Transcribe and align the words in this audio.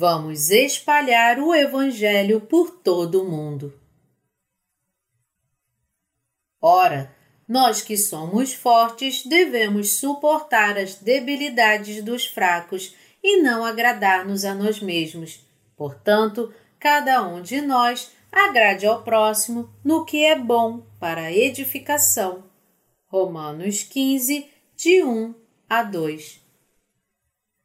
Vamos 0.00 0.48
espalhar 0.48 1.38
o 1.38 1.54
Evangelho 1.54 2.40
por 2.40 2.70
todo 2.70 3.22
o 3.22 3.30
mundo. 3.30 3.78
Ora, 6.58 7.14
nós 7.46 7.82
que 7.82 7.98
somos 7.98 8.54
fortes 8.54 9.26
devemos 9.26 9.98
suportar 9.98 10.78
as 10.78 10.94
debilidades 10.94 12.02
dos 12.02 12.24
fracos 12.24 12.96
e 13.22 13.42
não 13.42 13.62
agradar-nos 13.62 14.42
a 14.46 14.54
nós 14.54 14.80
mesmos. 14.80 15.46
Portanto, 15.76 16.50
cada 16.78 17.22
um 17.28 17.42
de 17.42 17.60
nós 17.60 18.10
agrade 18.32 18.86
ao 18.86 19.02
próximo 19.02 19.68
no 19.84 20.06
que 20.06 20.24
é 20.24 20.34
bom 20.34 20.80
para 20.98 21.24
a 21.24 21.32
edificação. 21.32 22.44
Romanos 23.06 23.82
15, 23.82 24.50
de 24.74 25.04
1 25.04 25.34
a 25.68 25.82
2. 25.82 26.39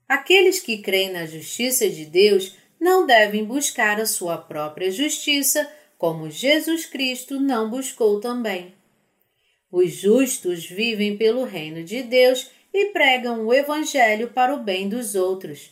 Aqueles 0.07 0.59
que 0.59 0.77
creem 0.77 1.11
na 1.11 1.25
justiça 1.25 1.89
de 1.89 2.05
Deus 2.05 2.55
não 2.79 3.05
devem 3.05 3.43
buscar 3.43 3.99
a 3.99 4.05
sua 4.05 4.37
própria 4.37 4.91
justiça, 4.91 5.69
como 5.97 6.29
Jesus 6.29 6.85
Cristo 6.85 7.39
não 7.39 7.69
buscou 7.69 8.19
também. 8.19 8.73
Os 9.71 9.91
justos 9.91 10.65
vivem 10.65 11.17
pelo 11.17 11.43
reino 11.43 11.83
de 11.83 12.03
Deus 12.03 12.49
e 12.73 12.87
pregam 12.87 13.45
o 13.45 13.53
Evangelho 13.53 14.29
para 14.29 14.53
o 14.53 14.63
bem 14.63 14.87
dos 14.87 15.15
outros. 15.15 15.71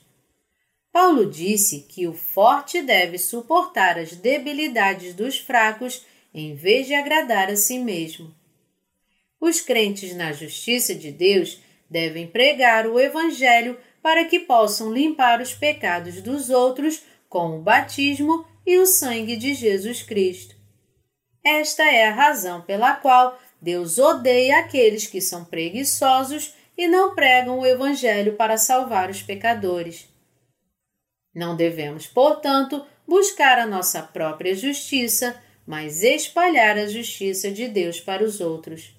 Paulo 0.92 1.30
disse 1.30 1.82
que 1.90 2.08
o 2.08 2.14
forte 2.14 2.82
deve 2.82 3.18
suportar 3.18 3.98
as 3.98 4.16
debilidades 4.16 5.14
dos 5.14 5.38
fracos 5.38 6.06
em 6.34 6.56
vez 6.56 6.88
de 6.88 6.94
agradar 6.94 7.50
a 7.50 7.56
si 7.56 7.78
mesmo. 7.78 8.34
Os 9.40 9.60
crentes 9.60 10.16
na 10.16 10.32
justiça 10.32 10.96
de 10.96 11.12
Deus 11.12 11.60
devem 11.90 12.28
pregar 12.28 12.88
o 12.88 13.00
Evangelho 13.00 13.78
para 14.04 14.26
que 14.26 14.42
possam 14.42 14.94
limpar 14.94 15.42
os 15.42 15.54
pecados 15.54 16.22
dos 16.22 16.50
outros 16.50 17.02
com 17.30 17.58
o 17.58 17.62
batismo 17.62 18.46
e 18.68 18.78
o 18.78 18.86
sangue 18.86 19.38
de 19.38 19.54
Jesus 19.54 20.04
Cristo. 20.04 20.56
Esta 21.42 21.84
é 21.84 22.08
a 22.08 22.14
razão 22.14 22.62
pela 22.62 22.96
qual 22.96 23.40
Deus 23.62 23.98
odeia 23.98 24.60
aqueles 24.60 25.08
que 25.08 25.22
são 25.22 25.46
preguiçosos 25.46 26.54
e 26.78 26.86
não 26.86 27.16
pregam 27.16 27.60
o 27.60 27.66
Evangelho 27.66 28.36
para 28.36 28.58
salvar 28.58 29.10
os 29.10 29.22
pecadores. 29.22 30.10
Não 31.34 31.56
devemos, 31.56 32.06
portanto, 32.06 32.86
buscar 33.08 33.58
a 33.58 33.66
nossa 33.66 34.02
própria 34.02 34.54
justiça, 34.54 35.42
mas 35.66 36.04
espalhar 36.04 36.78
a 36.78 36.88
justiça 36.88 37.50
de 37.50 37.70
Deus 37.70 38.02
para 38.02 38.24
os 38.24 38.42
outros. 38.42 38.94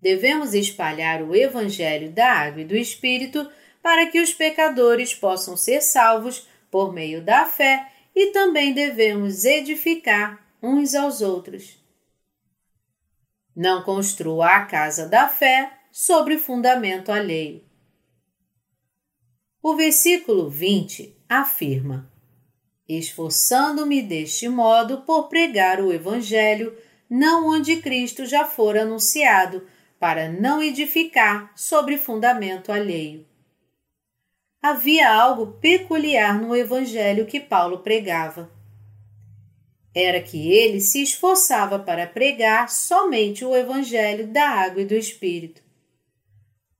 Devemos 0.00 0.54
espalhar 0.54 1.20
o 1.22 1.34
Evangelho 1.34 2.12
da 2.12 2.30
Água 2.32 2.62
e 2.62 2.64
do 2.64 2.76
Espírito 2.76 3.48
para 3.82 4.06
que 4.06 4.20
os 4.20 4.32
pecadores 4.32 5.14
possam 5.14 5.56
ser 5.56 5.80
salvos 5.80 6.46
por 6.70 6.92
meio 6.92 7.22
da 7.22 7.46
fé 7.46 7.90
e 8.14 8.32
também 8.32 8.72
devemos 8.72 9.44
edificar 9.44 10.44
uns 10.62 10.94
aos 10.94 11.20
outros. 11.20 11.78
Não 13.54 13.82
construa 13.82 14.56
a 14.56 14.66
casa 14.66 15.08
da 15.08 15.28
fé 15.28 15.72
sobre 15.92 16.38
fundamento 16.38 17.10
alheio. 17.10 17.64
O 19.62 19.76
versículo 19.76 20.48
20 20.48 21.16
afirma: 21.28 22.10
Esforçando-me 22.88 24.00
deste 24.00 24.48
modo 24.48 25.02
por 25.02 25.28
pregar 25.28 25.80
o 25.80 25.92
Evangelho, 25.92 26.76
não 27.10 27.48
onde 27.48 27.76
Cristo 27.82 28.24
já 28.24 28.44
for 28.44 28.78
anunciado, 28.78 29.66
para 29.98 30.30
não 30.30 30.62
edificar 30.62 31.52
sobre 31.56 31.98
fundamento 31.98 32.72
alheio. 32.72 33.27
Havia 34.62 35.12
algo 35.12 35.58
peculiar 35.60 36.40
no 36.40 36.54
Evangelho 36.54 37.26
que 37.26 37.40
Paulo 37.40 37.78
pregava 37.78 38.50
era 39.98 40.22
que 40.22 40.52
ele 40.52 40.80
se 40.80 41.02
esforçava 41.02 41.78
para 41.78 42.06
pregar 42.06 42.70
somente 42.70 43.44
o 43.44 43.56
Evangelho 43.56 44.28
da 44.28 44.48
água 44.48 44.82
e 44.82 44.86
do 44.86 44.94
Espírito. 44.94 45.62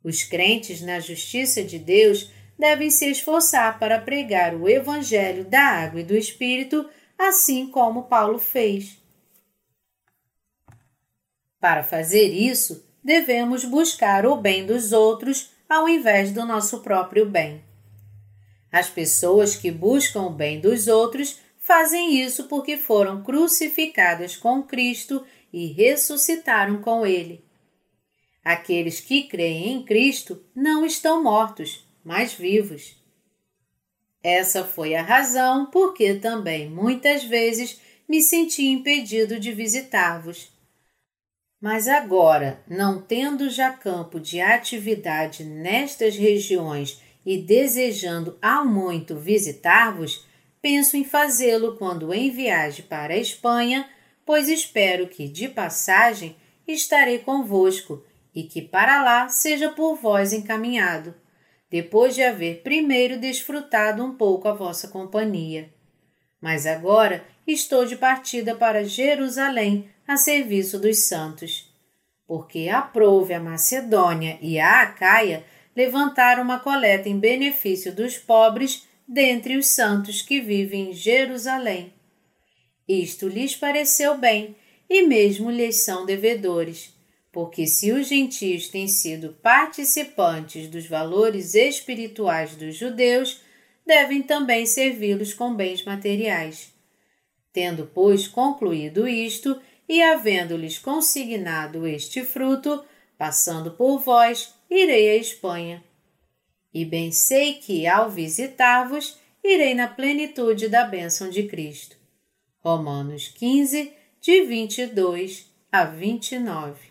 Os 0.04 0.22
crentes 0.22 0.80
na 0.80 1.00
justiça 1.00 1.62
de 1.62 1.78
Deus 1.78 2.30
devem 2.56 2.90
se 2.90 3.10
esforçar 3.10 3.78
para 3.78 4.00
pregar 4.00 4.54
o 4.54 4.68
Evangelho 4.68 5.44
da 5.44 5.60
água 5.60 6.00
e 6.00 6.04
do 6.04 6.16
Espírito, 6.16 6.88
assim 7.18 7.68
como 7.68 8.04
Paulo 8.04 8.38
fez. 8.38 8.96
Para 11.60 11.82
fazer 11.82 12.28
isso, 12.28 12.86
devemos 13.02 13.64
buscar 13.64 14.26
o 14.26 14.36
bem 14.36 14.64
dos 14.64 14.92
outros 14.92 15.50
ao 15.68 15.88
invés 15.88 16.30
do 16.32 16.46
nosso 16.46 16.80
próprio 16.80 17.26
bem. 17.26 17.67
As 18.70 18.88
pessoas 18.88 19.56
que 19.56 19.70
buscam 19.70 20.22
o 20.22 20.30
bem 20.30 20.60
dos 20.60 20.86
outros 20.88 21.40
fazem 21.58 22.20
isso 22.20 22.44
porque 22.44 22.76
foram 22.76 23.22
crucificadas 23.22 24.36
com 24.36 24.62
Cristo 24.62 25.24
e 25.52 25.66
ressuscitaram 25.66 26.80
com 26.80 27.04
Ele. 27.04 27.44
Aqueles 28.44 29.00
que 29.00 29.24
creem 29.24 29.74
em 29.74 29.82
Cristo 29.84 30.42
não 30.54 30.84
estão 30.86 31.22
mortos, 31.22 31.86
mas 32.04 32.32
vivos. 32.32 32.96
Essa 34.22 34.64
foi 34.64 34.94
a 34.94 35.02
razão 35.02 35.66
por 35.66 35.94
que 35.94 36.14
também 36.14 36.68
muitas 36.68 37.24
vezes 37.24 37.80
me 38.08 38.22
senti 38.22 38.66
impedido 38.66 39.38
de 39.38 39.52
visitar-vos. 39.52 40.50
Mas 41.60 41.88
agora, 41.88 42.62
não 42.68 43.02
tendo 43.02 43.50
já 43.50 43.72
campo 43.72 44.18
de 44.18 44.40
atividade 44.40 45.44
nestas 45.44 46.16
regiões 46.16 47.02
e 47.24 47.38
desejando 47.38 48.38
ao 48.40 48.64
muito 48.64 49.16
visitar-vos, 49.16 50.26
penso 50.60 50.96
em 50.96 51.04
fazê-lo 51.04 51.76
quando 51.76 52.12
em 52.12 52.30
viagem 52.30 52.84
para 52.86 53.14
a 53.14 53.18
Espanha, 53.18 53.88
pois 54.24 54.48
espero 54.48 55.08
que, 55.08 55.28
de 55.28 55.48
passagem, 55.48 56.36
estarei 56.66 57.18
convosco 57.18 58.02
e 58.34 58.42
que 58.42 58.62
para 58.62 59.02
lá 59.02 59.28
seja 59.28 59.70
por 59.70 59.96
vós 59.96 60.32
encaminhado, 60.32 61.14
depois 61.70 62.14
de 62.14 62.22
haver 62.22 62.62
primeiro 62.62 63.18
desfrutado 63.18 64.02
um 64.04 64.14
pouco 64.14 64.48
a 64.48 64.52
vossa 64.52 64.88
companhia. 64.88 65.70
Mas 66.40 66.66
agora 66.66 67.24
estou 67.46 67.84
de 67.84 67.96
partida 67.96 68.54
para 68.54 68.84
Jerusalém 68.84 69.90
a 70.06 70.16
serviço 70.16 70.78
dos 70.78 71.06
santos, 71.06 71.72
porque 72.26 72.68
aprouve 72.68 73.34
a 73.34 73.40
Macedônia 73.40 74.38
e 74.40 74.58
a 74.58 74.82
Acaia 74.82 75.44
levantar 75.78 76.40
uma 76.40 76.58
coleta 76.58 77.08
em 77.08 77.16
benefício 77.16 77.94
dos 77.94 78.18
pobres 78.18 78.82
dentre 79.06 79.56
os 79.56 79.68
santos 79.68 80.20
que 80.20 80.40
vivem 80.40 80.90
em 80.90 80.92
Jerusalém. 80.92 81.94
Isto 82.88 83.28
lhes 83.28 83.54
pareceu 83.54 84.18
bem, 84.18 84.56
e 84.90 85.02
mesmo 85.02 85.52
lhes 85.52 85.84
são 85.84 86.04
devedores, 86.04 86.92
porque 87.30 87.64
se 87.64 87.92
os 87.92 88.08
gentios 88.08 88.66
têm 88.66 88.88
sido 88.88 89.36
participantes 89.40 90.66
dos 90.66 90.84
valores 90.84 91.54
espirituais 91.54 92.56
dos 92.56 92.74
judeus, 92.74 93.40
devem 93.86 94.20
também 94.20 94.66
servi-los 94.66 95.32
com 95.32 95.54
bens 95.54 95.84
materiais. 95.84 96.72
Tendo, 97.52 97.88
pois, 97.94 98.26
concluído 98.26 99.06
isto, 99.06 99.56
e 99.88 100.02
havendo-lhes 100.02 100.76
consignado 100.76 101.86
este 101.86 102.24
fruto, 102.24 102.84
passando 103.16 103.70
por 103.70 104.00
vós, 104.00 104.57
irei 104.70 105.10
à 105.10 105.16
Espanha 105.16 105.82
e 106.72 106.84
bem 106.84 107.10
sei 107.10 107.54
que, 107.54 107.86
ao 107.86 108.10
visitar-vos, 108.10 109.18
irei 109.42 109.74
na 109.74 109.88
plenitude 109.88 110.68
da 110.68 110.84
bênção 110.84 111.30
de 111.30 111.44
Cristo. 111.44 111.96
Romanos 112.60 113.28
15, 113.28 113.92
de 114.20 114.44
22 114.44 115.46
a 115.72 115.84
29. 115.84 116.88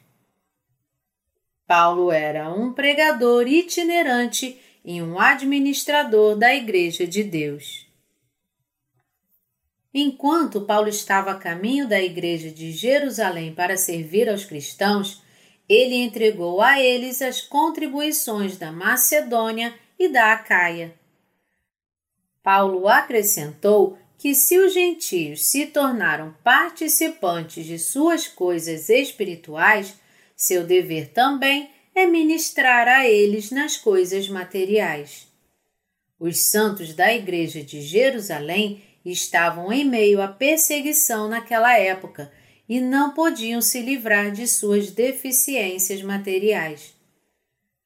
Paulo 1.67 2.11
era 2.11 2.51
um 2.53 2.73
pregador 2.73 3.47
itinerante 3.47 4.59
e 4.83 5.01
um 5.01 5.19
administrador 5.19 6.37
da 6.37 6.55
Igreja 6.55 7.05
de 7.05 7.23
Deus. 7.23 7.85
Enquanto 9.93 10.61
Paulo 10.61 10.87
estava 10.87 11.31
a 11.31 11.35
caminho 11.35 11.87
da 11.87 12.01
Igreja 12.01 12.49
de 12.49 12.71
Jerusalém 12.71 13.53
para 13.53 13.75
servir 13.75 14.29
aos 14.29 14.45
cristãos, 14.45 15.21
ele 15.67 15.95
entregou 15.95 16.61
a 16.61 16.81
eles 16.81 17.21
as 17.21 17.41
contribuições 17.41 18.57
da 18.57 18.71
Macedônia 18.71 19.73
e 19.99 20.07
da 20.07 20.33
Acaia. 20.33 20.93
Paulo 22.41 22.87
acrescentou 22.87 23.97
que 24.17 24.33
se 24.33 24.57
os 24.57 24.73
gentios 24.73 25.45
se 25.45 25.65
tornaram 25.67 26.33
participantes 26.43 27.65
de 27.65 27.77
suas 27.77 28.27
coisas 28.27 28.89
espirituais, 28.89 29.95
seu 30.35 30.65
dever 30.65 31.09
também 31.09 31.69
é 31.93 32.05
ministrar 32.05 32.87
a 32.87 33.07
eles 33.07 33.51
nas 33.51 33.75
coisas 33.75 34.29
materiais. 34.29 35.27
Os 36.19 36.39
santos 36.39 36.93
da 36.93 37.13
Igreja 37.13 37.61
de 37.61 37.81
Jerusalém 37.81 38.81
estavam 39.05 39.71
em 39.71 39.83
meio 39.83 40.21
à 40.21 40.27
perseguição 40.27 41.27
naquela 41.27 41.77
época 41.77 42.31
e 42.67 42.79
não 42.79 43.13
podiam 43.13 43.61
se 43.61 43.81
livrar 43.81 44.31
de 44.31 44.47
suas 44.47 44.91
deficiências 44.91 46.01
materiais. 46.01 46.95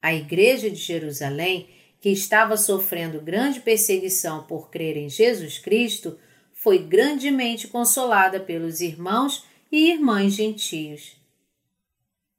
A 0.00 0.14
Igreja 0.14 0.68
de 0.70 0.76
Jerusalém 0.76 1.68
que 2.02 2.10
estava 2.10 2.56
sofrendo 2.56 3.20
grande 3.20 3.60
perseguição 3.60 4.42
por 4.42 4.68
crer 4.68 4.96
em 4.96 5.08
Jesus 5.08 5.58
Cristo, 5.58 6.18
foi 6.52 6.78
grandemente 6.78 7.68
consolada 7.68 8.40
pelos 8.40 8.80
irmãos 8.80 9.44
e 9.70 9.92
irmãs 9.92 10.32
gentios. 10.32 11.16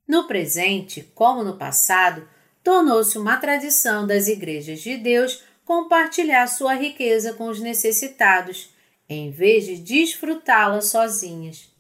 No 0.05 0.27
presente, 0.27 1.09
como 1.15 1.45
no 1.45 1.57
passado, 1.57 2.27
tornou-se 2.61 3.17
uma 3.17 3.37
tradição 3.37 4.05
das 4.05 4.27
igrejas 4.27 4.81
de 4.81 4.97
Deus 4.97 5.41
compartilhar 5.63 6.45
sua 6.47 6.73
riqueza 6.73 7.33
com 7.33 7.47
os 7.47 7.61
necessitados, 7.61 8.69
em 9.07 9.31
vez 9.31 9.65
de 9.65 9.77
desfrutá-la 9.77 10.81
sozinhas. 10.81 11.72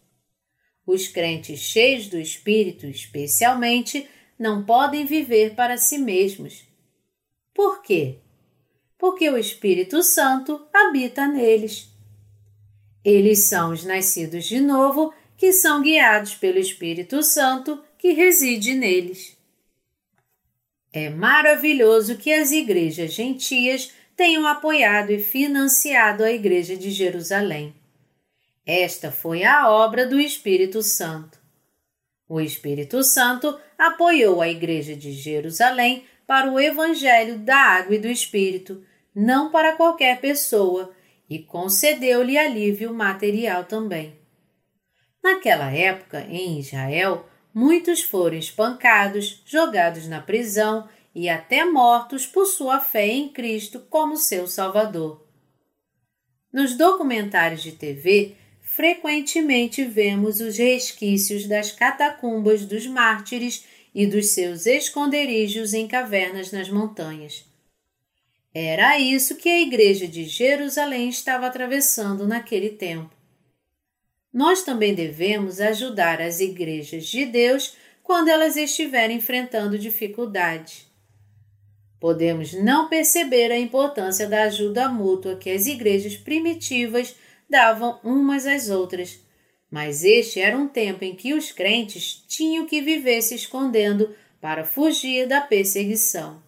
Os 0.85 1.07
crentes 1.07 1.59
cheios 1.59 2.07
do 2.07 2.19
Espírito, 2.19 2.85
especialmente, 2.85 4.07
não 4.37 4.63
podem 4.63 5.05
viver 5.05 5.55
para 5.55 5.77
si 5.77 5.97
mesmos. 5.97 6.67
Por 7.53 7.81
quê? 7.81 8.17
Porque 8.97 9.29
o 9.29 9.37
Espírito 9.37 10.03
Santo 10.03 10.65
habita 10.73 11.27
neles. 11.27 11.89
Eles 13.03 13.39
são 13.39 13.71
os 13.71 13.83
nascidos 13.83 14.45
de 14.45 14.59
novo 14.59 15.13
que 15.37 15.51
são 15.51 15.81
guiados 15.81 16.35
pelo 16.35 16.57
Espírito 16.57 17.21
Santo 17.21 17.83
que 17.97 18.13
reside 18.13 18.73
neles. 18.73 19.37
É 20.91 21.09
maravilhoso 21.09 22.17
que 22.17 22.31
as 22.31 22.51
igrejas 22.51 23.13
gentias 23.13 23.91
tenham 24.15 24.45
apoiado 24.45 25.09
e 25.09 25.19
financiado 25.19 26.23
a 26.23 26.31
Igreja 26.31 26.77
de 26.77 26.91
Jerusalém. 26.91 27.73
Esta 28.65 29.11
foi 29.11 29.43
a 29.43 29.69
obra 29.69 30.07
do 30.07 30.19
Espírito 30.19 30.81
Santo. 30.81 31.37
O 32.29 32.39
Espírito 32.39 33.03
Santo 33.03 33.59
apoiou 33.77 34.41
a 34.41 34.47
Igreja 34.47 34.95
de 34.95 35.11
Jerusalém 35.11 36.05
para 36.25 36.49
o 36.49 36.59
Evangelho 36.59 37.37
da 37.39 37.57
Água 37.57 37.95
e 37.95 37.99
do 37.99 38.07
Espírito, 38.07 38.83
não 39.13 39.51
para 39.51 39.75
qualquer 39.75 40.21
pessoa, 40.21 40.93
e 41.29 41.39
concedeu-lhe 41.39 42.37
alívio 42.37 42.93
material 42.93 43.65
também. 43.65 44.17
Naquela 45.21 45.71
época, 45.71 46.21
em 46.29 46.59
Israel, 46.59 47.27
muitos 47.53 48.01
foram 48.01 48.37
espancados, 48.37 49.41
jogados 49.45 50.07
na 50.07 50.21
prisão 50.21 50.87
e 51.13 51.29
até 51.29 51.65
mortos 51.65 52.25
por 52.25 52.45
sua 52.45 52.79
fé 52.79 53.07
em 53.07 53.29
Cristo 53.29 53.81
como 53.89 54.15
seu 54.15 54.47
Salvador. 54.47 55.25
Nos 56.51 56.77
documentários 56.77 57.61
de 57.61 57.71
TV, 57.73 58.37
frequentemente 58.75 59.85
vemos 59.85 60.39
os 60.39 60.57
resquícios 60.57 61.45
das 61.45 61.71
catacumbas 61.71 62.65
dos 62.65 62.87
mártires 62.87 63.65
e 63.93 64.07
dos 64.07 64.31
seus 64.31 64.65
esconderijos 64.65 65.75
em 65.75 65.87
cavernas 65.87 66.51
nas 66.51 66.69
montanhas. 66.69 67.45
Era 68.51 68.97
isso 68.97 69.35
que 69.35 69.47
a 69.47 69.61
igreja 69.61 70.07
de 70.07 70.25
Jerusalém 70.25 71.07
estava 71.07 71.45
atravessando 71.45 72.27
naquele 72.27 72.71
tempo. 72.71 73.15
Nós 74.33 74.63
também 74.63 74.95
devemos 74.95 75.61
ajudar 75.61 76.19
as 76.19 76.39
igrejas 76.39 77.05
de 77.05 77.25
Deus 77.27 77.75
quando 78.01 78.29
elas 78.29 78.57
estiverem 78.57 79.17
enfrentando 79.17 79.77
dificuldades. 79.77 80.87
Podemos 81.99 82.53
não 82.53 82.89
perceber 82.89 83.51
a 83.51 83.59
importância 83.59 84.27
da 84.27 84.43
ajuda 84.45 84.89
mútua 84.89 85.35
que 85.35 85.51
as 85.51 85.67
igrejas 85.67 86.17
primitivas 86.17 87.15
davam 87.53 87.99
umas 88.03 88.45
às 88.47 88.69
outras, 88.69 89.19
mas 89.69 90.03
este 90.03 90.39
era 90.39 90.57
um 90.57 90.67
tempo 90.67 91.03
em 91.03 91.15
que 91.15 91.33
os 91.33 91.51
crentes 91.51 92.23
tinham 92.27 92.65
que 92.65 92.81
viver 92.81 93.21
se 93.21 93.35
escondendo 93.35 94.15
para 94.41 94.65
fugir 94.65 95.27
da 95.27 95.39
perseguição. 95.39 96.41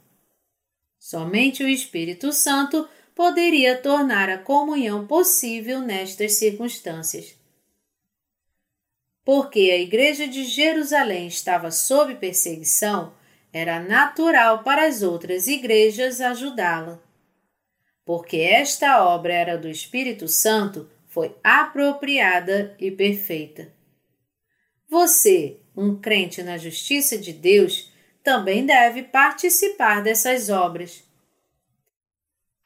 Somente 1.00 1.64
o 1.64 1.70
Espírito 1.70 2.34
Santo 2.34 2.88
poderia 3.14 3.78
tornar 3.78 4.30
a 4.30 4.40
comunhão 4.40 5.06
possível 5.06 5.80
nestas 5.80 6.38
circunstâncias 6.38 7.36
porque 9.26 9.72
a 9.72 9.78
Igreja 9.78 10.28
de 10.28 10.44
Jerusalém 10.44 11.26
estava 11.26 11.72
sob 11.72 12.14
perseguição, 12.16 13.12
era 13.52 13.80
natural 13.80 14.62
para 14.62 14.86
as 14.86 15.02
outras 15.02 15.48
igrejas 15.48 16.22
ajudá-la. 16.22 17.02
Porque 18.06 18.38
esta 18.38 19.04
obra 19.04 19.34
era 19.34 19.58
do 19.58 19.68
Espírito 19.68 20.28
Santo, 20.28 20.88
foi 21.16 21.34
apropriada 21.42 22.76
e 22.78 22.92
perfeita. 22.92 23.72
Você, 24.90 25.62
um 25.74 25.96
crente 25.96 26.44
na 26.44 26.58
justiça 26.58 27.18
de 27.18 27.32
Deus, 27.32 27.90
também 28.22 28.66
deve 28.66 29.02
participar 29.02 30.04
dessas 30.04 30.50
obras. 30.50 31.06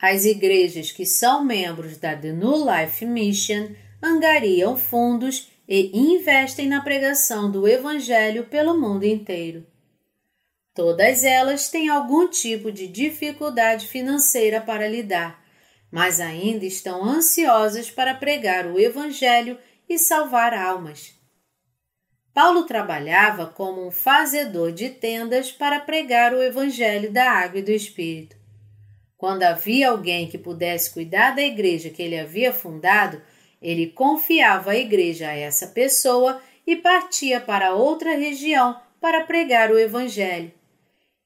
As 0.01 0.25
igrejas 0.25 0.91
que 0.91 1.05
são 1.05 1.45
membros 1.45 1.97
da 1.97 2.15
The 2.15 2.31
New 2.31 2.65
Life 2.65 3.05
Mission 3.05 3.69
angariam 4.01 4.75
fundos 4.75 5.51
e 5.67 5.95
investem 5.95 6.67
na 6.67 6.81
pregação 6.81 7.51
do 7.51 7.67
Evangelho 7.67 8.45
pelo 8.45 8.75
mundo 8.81 9.03
inteiro. 9.03 9.63
Todas 10.73 11.23
elas 11.23 11.69
têm 11.69 11.87
algum 11.87 12.27
tipo 12.27 12.71
de 12.71 12.87
dificuldade 12.87 13.85
financeira 13.85 14.59
para 14.59 14.87
lidar, 14.87 15.38
mas 15.91 16.19
ainda 16.19 16.65
estão 16.65 17.03
ansiosas 17.03 17.89
para 17.89 18.13
pregar 18.13 18.67
o 18.67 18.79
Evangelho 18.79 19.57
e 19.87 19.97
salvar 19.97 20.53
almas. 20.53 21.13
Paulo 22.33 22.63
trabalhava 22.63 23.47
como 23.47 23.85
um 23.85 23.91
fazedor 23.91 24.71
de 24.71 24.89
tendas 24.89 25.51
para 25.51 25.79
pregar 25.79 26.33
o 26.33 26.41
Evangelho 26.41 27.11
da 27.11 27.29
Água 27.29 27.59
e 27.59 27.63
do 27.63 27.71
Espírito. 27.71 28.37
Quando 29.17 29.43
havia 29.43 29.89
alguém 29.89 30.29
que 30.29 30.37
pudesse 30.37 30.93
cuidar 30.93 31.35
da 31.35 31.41
igreja 31.41 31.89
que 31.89 32.01
ele 32.01 32.17
havia 32.17 32.53
fundado, 32.53 33.21
ele 33.61 33.87
confiava 33.87 34.71
a 34.71 34.77
igreja 34.77 35.27
a 35.27 35.35
essa 35.35 35.67
pessoa 35.67 36.41
e 36.65 36.75
partia 36.75 37.41
para 37.41 37.73
outra 37.73 38.15
região 38.15 38.79
para 39.01 39.25
pregar 39.25 39.71
o 39.71 39.79
Evangelho, 39.79 40.51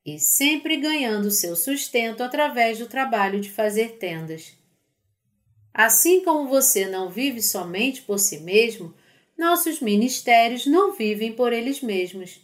e 0.05 0.19
sempre 0.19 0.77
ganhando 0.77 1.31
seu 1.31 1.55
sustento 1.55 2.21
através 2.21 2.79
do 2.79 2.87
trabalho 2.87 3.39
de 3.39 3.49
fazer 3.49 3.97
tendas. 3.97 4.53
Assim 5.73 6.23
como 6.23 6.49
você 6.49 6.85
não 6.85 7.09
vive 7.09 7.41
somente 7.41 8.01
por 8.01 8.19
si 8.19 8.39
mesmo, 8.41 8.93
nossos 9.37 9.79
ministérios 9.79 10.65
não 10.65 10.93
vivem 10.93 11.33
por 11.33 11.51
eles 11.51 11.81
mesmos. 11.81 12.39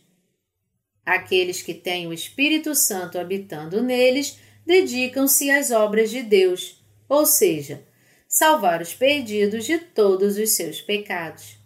Aqueles 1.06 1.62
que 1.62 1.74
têm 1.74 2.08
o 2.08 2.14
Espírito 2.14 2.74
Santo 2.74 3.20
habitando 3.20 3.84
neles 3.84 4.40
dedicam-se 4.66 5.50
às 5.50 5.72
obras 5.72 6.10
de 6.10 6.22
Deus, 6.22 6.84
ou 7.08 7.26
seja, 7.26 7.84
salvar 8.28 8.82
os 8.82 8.94
perdidos 8.94 9.66
de 9.66 9.80
todos 9.80 10.38
os 10.38 10.52
seus 10.52 10.82
pecados. 10.82 11.58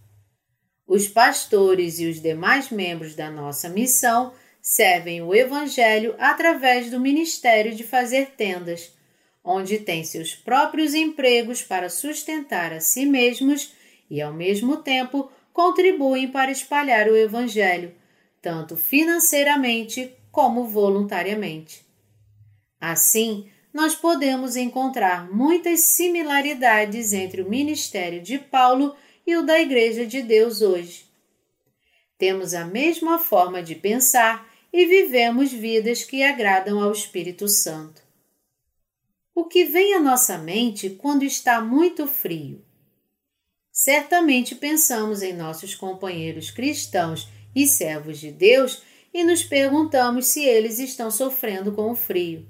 Os 0.88 1.08
pastores 1.08 2.00
e 2.00 2.08
os 2.08 2.22
demais 2.22 2.70
membros 2.70 3.16
da 3.16 3.30
nossa 3.30 3.70
missão 3.70 4.34
servem 4.64 5.22
o 5.22 5.36
Evangelho 5.36 6.16
através 6.18 6.90
do 6.90 6.98
ministério 6.98 7.76
de 7.76 7.84
fazer 7.84 8.32
tendas, 8.38 8.94
onde 9.44 9.78
têm 9.78 10.06
seus 10.06 10.34
próprios 10.34 10.96
empregos 10.96 11.62
para 11.62 11.90
sustentar 11.90 12.72
a 12.72 12.80
si 12.80 13.06
mesmos 13.06 13.74
e, 14.10 14.22
ao 14.22 14.34
mesmo 14.34 14.78
tempo, 14.78 15.30
contribuem 15.52 16.30
para 16.30 16.50
espalhar 16.50 17.10
o 17.10 17.18
Evangelho, 17.18 17.94
tanto 18.42 18.78
financeiramente 18.78 20.14
como 20.32 20.66
voluntariamente. 20.66 21.86
Assim, 22.80 23.50
nós 23.74 23.94
podemos 23.94 24.56
encontrar 24.56 25.30
muitas 25.30 25.82
similaridades 25.82 27.12
entre 27.12 27.42
o 27.42 27.50
ministério 27.50 28.22
de 28.22 28.40
Paulo 28.40 28.96
e 29.28 29.36
o 29.36 29.46
da 29.46 29.60
Igreja 29.60 30.06
de 30.06 30.22
Deus 30.22 30.62
hoje. 30.62 31.06
Temos 32.18 32.54
a 32.54 32.64
mesma 32.64 33.20
forma 33.20 33.62
de 33.62 33.76
pensar 33.76 34.53
e 34.74 34.88
vivemos 34.88 35.52
vidas 35.52 36.04
que 36.04 36.24
agradam 36.24 36.82
ao 36.82 36.92
Espírito 36.92 37.48
Santo. 37.48 38.02
O 39.36 39.46
que 39.46 39.66
vem 39.66 39.94
à 39.94 40.00
nossa 40.00 40.38
mente 40.38 40.90
quando 40.90 41.24
está 41.24 41.62
muito 41.62 42.08
frio? 42.08 42.66
Certamente 43.72 44.56
pensamos 44.56 45.22
em 45.22 45.34
nossos 45.34 45.76
companheiros 45.76 46.50
cristãos 46.50 47.28
e 47.56 47.68
servos 47.68 48.20
de 48.20 48.32
Deus 48.32 48.82
e 49.14 49.24
nos 49.24 49.44
perguntamos 49.44 50.28
se 50.28 50.44
eles 50.44 50.80
estão 50.80 51.12
sofrendo 51.12 51.72
com 51.72 51.92
o 51.92 51.96
frio. 51.96 52.48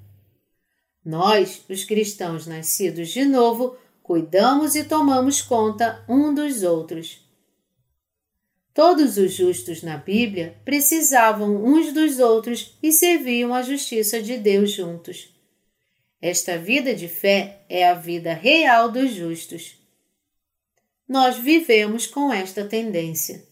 Nós, 1.04 1.64
os 1.70 1.84
cristãos 1.84 2.48
nascidos 2.48 3.10
de 3.10 3.26
novo, 3.26 3.76
cuidamos 4.02 4.76
e 4.76 4.86
tomamos 4.86 5.42
conta 5.42 6.04
um 6.08 6.34
dos 6.34 6.64
outros. 6.64 7.23
Todos 8.74 9.18
os 9.18 9.34
justos 9.34 9.84
na 9.84 9.98
Bíblia 9.98 10.58
precisavam 10.66 11.64
uns 11.64 11.94
dos 11.94 12.18
outros 12.18 12.76
e 12.82 12.92
serviam 12.92 13.54
a 13.54 13.62
justiça 13.62 14.20
de 14.20 14.36
Deus 14.36 14.72
juntos. 14.72 15.32
Esta 16.20 16.58
vida 16.58 16.96
de 16.96 17.08
fé 17.08 17.62
é 17.70 17.88
a 17.88 17.94
vida 17.94 18.34
real 18.34 18.92
dos 18.92 19.12
justos. 19.12 19.78
Nós 21.08 21.38
vivemos 21.38 22.08
com 22.08 22.34
esta 22.34 22.66
tendência. 22.66 23.46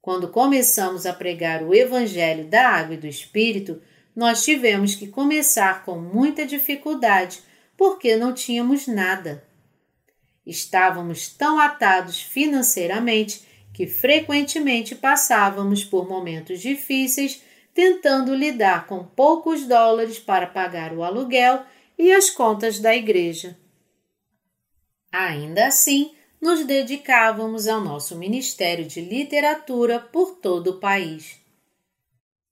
Quando 0.00 0.28
começamos 0.28 1.04
a 1.04 1.12
pregar 1.12 1.62
o 1.62 1.74
Evangelho 1.74 2.48
da 2.48 2.68
Água 2.68 2.94
e 2.94 2.98
do 2.98 3.06
Espírito, 3.06 3.82
nós 4.16 4.42
tivemos 4.42 4.94
que 4.94 5.08
começar 5.08 5.84
com 5.84 5.98
muita 5.98 6.46
dificuldade 6.46 7.40
porque 7.76 8.16
não 8.16 8.32
tínhamos 8.32 8.86
nada. 8.86 9.44
Estávamos 10.46 11.28
tão 11.28 11.58
atados 11.58 12.20
financeiramente 12.20 13.51
que 13.72 13.86
frequentemente 13.86 14.94
passávamos 14.94 15.84
por 15.84 16.08
momentos 16.08 16.60
difíceis 16.60 17.42
tentando 17.74 18.34
lidar 18.34 18.86
com 18.86 19.04
poucos 19.04 19.66
dólares 19.66 20.18
para 20.18 20.46
pagar 20.46 20.92
o 20.92 21.02
aluguel 21.02 21.64
e 21.98 22.12
as 22.12 22.28
contas 22.28 22.78
da 22.78 22.94
igreja. 22.94 23.56
Ainda 25.10 25.66
assim, 25.66 26.12
nos 26.40 26.64
dedicávamos 26.64 27.68
ao 27.68 27.80
nosso 27.80 28.16
Ministério 28.16 28.84
de 28.84 29.00
Literatura 29.00 30.00
por 30.00 30.36
todo 30.36 30.70
o 30.70 30.80
país. 30.80 31.40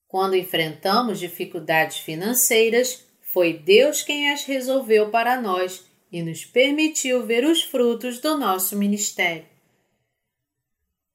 Quando 0.07 0.37
enfrentamos 0.37 1.19
dificuldades 1.19 1.99
financeiras, 1.99 3.05
foi 3.21 3.53
Deus 3.53 4.03
quem 4.03 4.31
as 4.31 4.45
resolveu 4.45 5.11
para 5.11 5.41
nós 5.41 5.85
e 6.11 6.23
nos 6.23 6.45
permitiu 6.45 7.25
ver 7.25 7.45
os 7.45 7.63
frutos 7.63 8.19
do 8.19 8.37
nosso 8.37 8.77
ministério. 8.77 9.50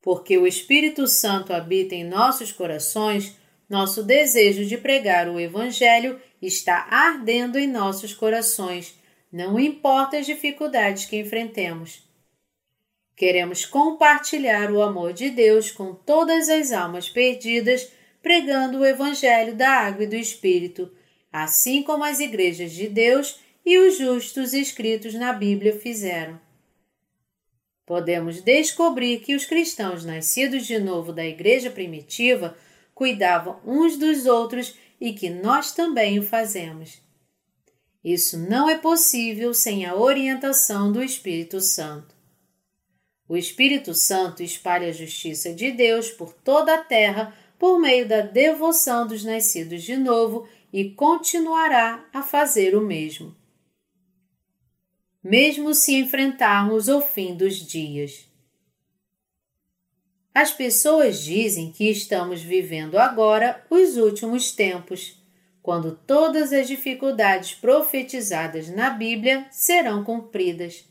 Porque 0.05 0.37
o 0.37 0.45
Espírito 0.45 1.07
Santo 1.07 1.51
habita 1.51 1.95
em 1.95 2.03
nossos 2.03 2.51
corações, 2.51 3.35
nosso 3.67 4.03
desejo 4.03 4.63
de 4.63 4.77
pregar 4.77 5.27
o 5.27 5.39
Evangelho 5.39 6.21
está 6.39 6.85
ardendo 6.91 7.57
em 7.57 7.65
nossos 7.65 8.13
corações, 8.13 8.93
não 9.31 9.59
importa 9.59 10.19
as 10.19 10.27
dificuldades 10.27 11.05
que 11.05 11.17
enfrentemos. 11.17 12.03
Queremos 13.17 13.65
compartilhar 13.65 14.71
o 14.71 14.79
amor 14.83 15.11
de 15.11 15.31
Deus 15.31 15.71
com 15.71 15.95
todas 15.95 16.49
as 16.49 16.71
almas 16.71 17.09
perdidas, 17.09 17.91
pregando 18.21 18.81
o 18.81 18.85
Evangelho 18.85 19.55
da 19.55 19.71
Água 19.71 20.03
e 20.03 20.07
do 20.07 20.15
Espírito, 20.15 20.91
assim 21.33 21.81
como 21.81 22.03
as 22.03 22.19
igrejas 22.19 22.73
de 22.73 22.87
Deus 22.87 23.39
e 23.65 23.79
os 23.79 23.97
justos 23.97 24.53
escritos 24.53 25.15
na 25.15 25.33
Bíblia 25.33 25.79
fizeram. 25.79 26.44
Podemos 27.85 28.41
descobrir 28.41 29.19
que 29.19 29.35
os 29.35 29.45
cristãos 29.45 30.03
nascidos 30.03 30.65
de 30.65 30.79
novo 30.79 31.13
da 31.13 31.25
igreja 31.25 31.69
primitiva 31.69 32.57
cuidavam 32.93 33.59
uns 33.65 33.97
dos 33.97 34.25
outros 34.25 34.75
e 34.99 35.13
que 35.13 35.29
nós 35.29 35.73
também 35.73 36.17
o 36.17 36.23
fazemos. 36.23 37.01
Isso 38.03 38.37
não 38.37 38.69
é 38.69 38.77
possível 38.77 39.53
sem 39.53 39.85
a 39.85 39.95
orientação 39.95 40.91
do 40.91 41.03
Espírito 41.03 41.59
Santo. 41.59 42.15
O 43.27 43.35
Espírito 43.35 43.93
Santo 43.93 44.43
espalha 44.43 44.89
a 44.89 44.93
justiça 44.93 45.53
de 45.53 45.71
Deus 45.71 46.11
por 46.11 46.33
toda 46.33 46.75
a 46.75 46.83
terra 46.83 47.35
por 47.57 47.79
meio 47.79 48.07
da 48.07 48.21
devoção 48.21 49.07
dos 49.07 49.23
nascidos 49.23 49.83
de 49.83 49.97
novo 49.97 50.47
e 50.71 50.91
continuará 50.91 52.05
a 52.13 52.21
fazer 52.21 52.75
o 52.75 52.81
mesmo. 52.81 53.35
Mesmo 55.27 55.73
se 55.73 55.95
enfrentarmos 55.95 56.87
o 56.87 57.01
fim 57.01 57.33
dos 57.33 57.55
dias. 57.55 58.29
As 60.31 60.51
pessoas 60.51 61.23
dizem 61.23 61.71
que 61.71 61.89
estamos 61.89 62.43
vivendo 62.43 62.99
agora 62.99 63.65
os 63.67 63.97
últimos 63.97 64.51
tempos, 64.51 65.19
quando 65.63 65.99
todas 66.05 66.53
as 66.53 66.67
dificuldades 66.67 67.55
profetizadas 67.55 68.69
na 68.69 68.91
Bíblia 68.91 69.47
serão 69.49 70.03
cumpridas. 70.03 70.85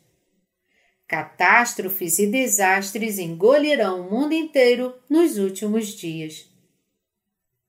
Catástrofes 1.07 2.19
e 2.19 2.27
desastres 2.27 3.21
engolirão 3.21 4.01
o 4.01 4.11
mundo 4.11 4.33
inteiro 4.33 4.97
nos 5.09 5.39
últimos 5.39 5.95
dias. 5.95 6.51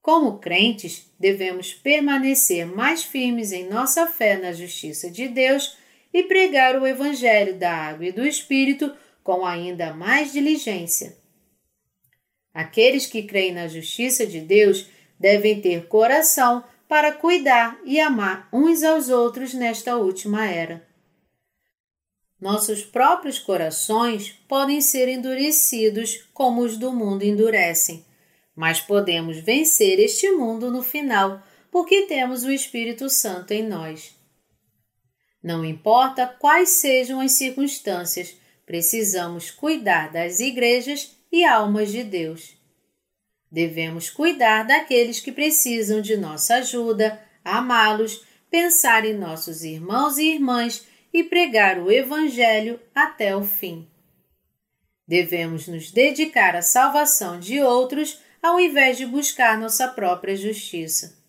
Como 0.01 0.39
crentes, 0.39 1.11
devemos 1.19 1.75
permanecer 1.75 2.65
mais 2.65 3.03
firmes 3.03 3.51
em 3.51 3.69
nossa 3.69 4.07
fé 4.07 4.35
na 4.35 4.51
justiça 4.51 5.11
de 5.11 5.27
Deus 5.27 5.84
e 6.15 6.23
pregar 6.23 6.81
o 6.81 6.87
Evangelho 6.87 7.59
da 7.59 7.69
Água 7.69 8.05
e 8.05 8.11
do 8.13 8.25
Espírito 8.25 8.95
com 9.21 9.45
ainda 9.45 9.93
mais 9.93 10.31
diligência. 10.31 11.17
Aqueles 12.53 13.05
que 13.05 13.23
creem 13.23 13.51
na 13.51 13.67
justiça 13.67 14.25
de 14.25 14.39
Deus 14.39 14.87
devem 15.19 15.59
ter 15.59 15.89
coração 15.89 16.63
para 16.87 17.11
cuidar 17.11 17.77
e 17.83 17.99
amar 17.99 18.47
uns 18.53 18.81
aos 18.81 19.09
outros 19.09 19.53
nesta 19.53 19.97
última 19.97 20.49
era. 20.49 20.87
Nossos 22.39 22.81
próprios 22.81 23.37
corações 23.37 24.31
podem 24.47 24.79
ser 24.79 25.09
endurecidos 25.09 26.29
como 26.33 26.61
os 26.61 26.77
do 26.77 26.93
mundo 26.93 27.23
endurecem, 27.23 28.05
mas 28.55 28.79
podemos 28.79 29.35
vencer 29.39 29.99
este 29.99 30.31
mundo 30.31 30.71
no 30.71 30.81
final, 30.81 31.43
porque 31.69 32.03
temos 32.03 32.45
o 32.45 32.51
Espírito 32.51 33.09
Santo 33.09 33.51
em 33.51 33.67
nós. 33.67 34.14
Não 35.45 35.63
importa 35.63 36.25
quais 36.25 36.69
sejam 36.69 37.21
as 37.21 37.33
circunstâncias, 37.33 38.35
precisamos 38.65 39.51
cuidar 39.51 40.11
das 40.11 40.39
igrejas 40.39 41.15
e 41.31 41.45
almas 41.45 41.91
de 41.91 42.03
Deus. 42.03 42.57
Devemos 43.51 44.09
cuidar 44.09 44.63
daqueles 44.63 45.19
que 45.19 45.31
precisam 45.31 46.01
de 46.01 46.17
nossa 46.17 46.55
ajuda, 46.55 47.21
amá-los, 47.43 48.25
pensar 48.49 49.05
em 49.05 49.13
nossos 49.13 49.63
irmãos 49.63 50.17
e 50.17 50.31
irmãs 50.31 50.83
e 51.13 51.23
pregar 51.23 51.77
o 51.77 51.91
Evangelho 51.91 52.79
até 52.95 53.35
o 53.35 53.43
fim. 53.43 53.87
Devemos 55.07 55.67
nos 55.67 55.91
dedicar 55.91 56.55
à 56.55 56.63
salvação 56.63 57.39
de 57.39 57.61
outros 57.61 58.19
ao 58.41 58.59
invés 58.59 58.97
de 58.97 59.05
buscar 59.05 59.59
nossa 59.59 59.87
própria 59.89 60.35
justiça. 60.35 61.23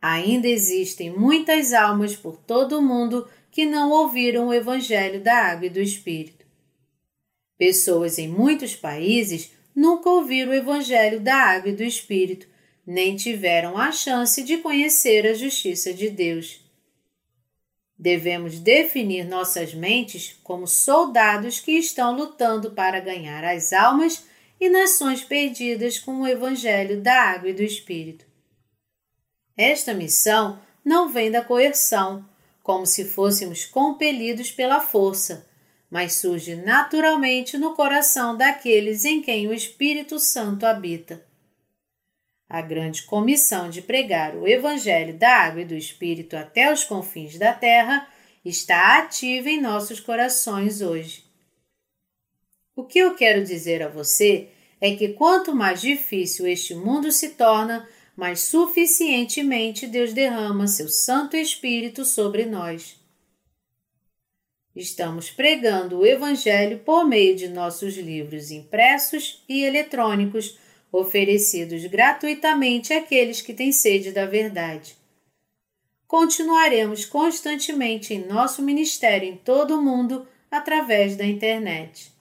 Ainda 0.00 0.46
existem 0.46 1.10
muitas 1.10 1.72
almas 1.72 2.14
por 2.14 2.36
todo 2.36 2.78
o 2.78 2.82
mundo 2.82 3.28
que 3.50 3.64
não 3.64 3.90
ouviram 3.90 4.48
o 4.48 4.54
Evangelho 4.54 5.20
da 5.20 5.34
Água 5.34 5.66
e 5.66 5.70
do 5.70 5.80
Espírito. 5.80 6.44
Pessoas 7.56 8.18
em 8.18 8.28
muitos 8.28 8.76
países 8.76 9.52
nunca 9.74 10.10
ouviram 10.10 10.52
o 10.52 10.54
Evangelho 10.54 11.20
da 11.20 11.34
Água 11.34 11.70
e 11.70 11.74
do 11.74 11.82
Espírito, 11.82 12.46
nem 12.86 13.16
tiveram 13.16 13.76
a 13.78 13.90
chance 13.90 14.42
de 14.42 14.58
conhecer 14.58 15.26
a 15.26 15.34
justiça 15.34 15.92
de 15.92 16.10
Deus. 16.10 16.60
Devemos 17.98 18.58
definir 18.58 19.24
nossas 19.24 19.72
mentes 19.72 20.38
como 20.44 20.66
soldados 20.66 21.58
que 21.58 21.72
estão 21.72 22.14
lutando 22.14 22.72
para 22.72 23.00
ganhar 23.00 23.42
as 23.42 23.72
almas 23.72 24.26
e 24.60 24.68
nações 24.68 25.24
perdidas 25.24 25.98
com 25.98 26.20
o 26.20 26.28
Evangelho 26.28 27.00
da 27.00 27.14
Água 27.14 27.48
e 27.48 27.54
do 27.54 27.62
Espírito. 27.62 28.26
Esta 29.56 29.94
missão 29.94 30.60
não 30.84 31.08
vem 31.08 31.30
da 31.30 31.42
coerção, 31.42 32.28
como 32.62 32.84
se 32.84 33.04
fôssemos 33.04 33.64
compelidos 33.64 34.50
pela 34.50 34.80
força, 34.80 35.48
mas 35.90 36.14
surge 36.14 36.56
naturalmente 36.56 37.56
no 37.56 37.74
coração 37.74 38.36
daqueles 38.36 39.04
em 39.04 39.22
quem 39.22 39.46
o 39.46 39.54
Espírito 39.54 40.18
Santo 40.18 40.66
habita. 40.66 41.24
A 42.48 42.60
grande 42.60 43.02
comissão 43.02 43.70
de 43.70 43.82
pregar 43.82 44.36
o 44.36 44.46
Evangelho 44.46 45.16
da 45.16 45.36
Água 45.36 45.62
e 45.62 45.64
do 45.64 45.74
Espírito 45.74 46.36
até 46.36 46.72
os 46.72 46.84
confins 46.84 47.38
da 47.38 47.52
terra 47.52 48.08
está 48.44 48.98
ativa 48.98 49.48
em 49.48 49.60
nossos 49.60 49.98
corações 49.98 50.80
hoje. 50.80 51.24
O 52.76 52.84
que 52.84 52.98
eu 52.98 53.14
quero 53.14 53.42
dizer 53.42 53.82
a 53.82 53.88
você 53.88 54.48
é 54.80 54.94
que 54.94 55.14
quanto 55.14 55.54
mais 55.54 55.80
difícil 55.80 56.46
este 56.46 56.74
mundo 56.74 57.10
se 57.10 57.30
torna, 57.30 57.88
mais 58.16 58.40
suficientemente 58.40 59.86
Deus 59.86 60.12
derrama 60.14 60.66
seu 60.66 60.88
Santo 60.88 61.36
Espírito 61.36 62.04
sobre 62.04 62.46
nós. 62.46 62.98
Estamos 64.74 65.30
pregando 65.30 65.98
o 65.98 66.06
Evangelho 66.06 66.78
por 66.80 67.06
meio 67.06 67.36
de 67.36 67.48
nossos 67.48 67.96
livros 67.96 68.50
impressos 68.50 69.44
e 69.48 69.62
eletrônicos 69.62 70.58
oferecidos 70.90 71.84
gratuitamente 71.86 72.92
àqueles 72.92 73.42
que 73.42 73.52
têm 73.52 73.70
sede 73.70 74.12
da 74.12 74.24
verdade. 74.24 74.96
Continuaremos 76.06 77.04
constantemente 77.04 78.14
em 78.14 78.26
nosso 78.26 78.62
ministério 78.62 79.28
em 79.28 79.36
todo 79.36 79.76
o 79.76 79.82
mundo 79.82 80.26
através 80.50 81.16
da 81.16 81.24
internet. 81.24 82.12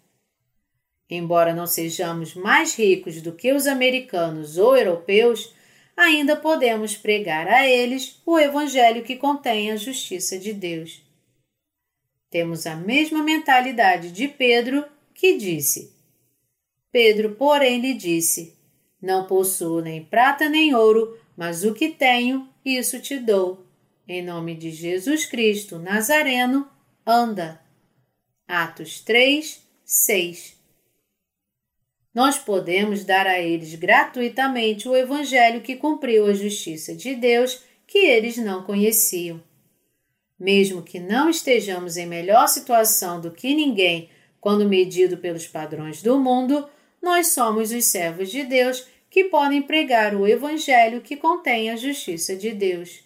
Embora 1.09 1.53
não 1.53 1.67
sejamos 1.67 2.33
mais 2.33 2.75
ricos 2.75 3.21
do 3.21 3.31
que 3.31 3.53
os 3.53 3.67
americanos 3.67 4.57
ou 4.57 4.75
europeus, 4.75 5.53
ainda 5.95 6.35
podemos 6.35 6.95
pregar 6.95 7.47
a 7.47 7.67
eles 7.67 8.21
o 8.25 8.37
Evangelho 8.37 9.03
que 9.03 9.15
contém 9.15 9.71
a 9.71 9.75
justiça 9.75 10.37
de 10.37 10.53
Deus. 10.53 11.01
Temos 12.29 12.65
a 12.65 12.75
mesma 12.75 13.23
mentalidade 13.23 14.11
de 14.11 14.27
Pedro, 14.27 14.85
que 15.13 15.37
disse: 15.37 15.93
Pedro, 16.91 17.35
porém, 17.35 17.79
lhe 17.79 17.93
disse: 17.93 18.55
não 19.01 19.27
possuo 19.27 19.81
nem 19.81 20.03
prata 20.03 20.49
nem 20.49 20.73
ouro, 20.73 21.19
mas 21.37 21.63
o 21.63 21.75
que 21.75 21.89
tenho, 21.89 22.49
isso 22.65 22.99
te 22.99 23.19
dou. 23.19 23.63
Em 24.07 24.23
nome 24.23 24.55
de 24.55 24.71
Jesus 24.71 25.25
Cristo 25.25 25.77
Nazareno, 25.77 26.67
anda. 27.05 27.61
Atos 28.47 29.01
3, 29.01 29.63
6 29.83 30.54
nós 32.15 32.39
podemos 32.39 33.03
dar 33.03 33.27
a 33.27 33.41
eles 33.41 33.75
gratuitamente 33.75 34.87
o 34.87 34.95
Evangelho 34.95 35.59
que 35.59 35.75
cumpriu 35.75 36.25
a 36.25 36.33
justiça 36.33 36.95
de 36.95 37.13
Deus 37.13 37.61
que 37.85 37.97
eles 37.97 38.37
não 38.37 38.63
conheciam. 38.63 39.43
Mesmo 40.39 40.81
que 40.81 40.97
não 40.97 41.29
estejamos 41.29 41.97
em 41.97 42.05
melhor 42.05 42.47
situação 42.47 43.19
do 43.19 43.31
que 43.31 43.53
ninguém 43.53 44.09
quando 44.39 44.69
medido 44.69 45.17
pelos 45.17 45.45
padrões 45.45 46.01
do 46.01 46.17
mundo, 46.17 46.69
nós 47.01 47.33
somos 47.33 47.71
os 47.71 47.85
servos 47.85 48.31
de 48.31 48.43
Deus 48.43 48.87
que 49.09 49.25
podem 49.25 49.61
pregar 49.61 50.15
o 50.15 50.27
Evangelho 50.27 51.01
que 51.01 51.17
contém 51.17 51.69
a 51.69 51.75
justiça 51.75 52.35
de 52.35 52.51
Deus. 52.51 53.03